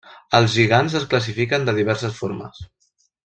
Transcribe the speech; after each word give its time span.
Els 0.37 0.53
lligands 0.59 0.95
es 0.99 1.05
classifiquen 1.11 1.69
de 1.69 1.77
diverses 1.81 2.17
formes. 2.23 2.63